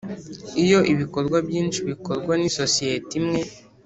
Iyo 0.63 0.79
ibikorwa 0.93 1.37
byinshi 1.47 1.79
bikorwa 1.89 2.33
n 2.37 2.41
isosiyete 2.49 3.11
imwe 3.19 3.41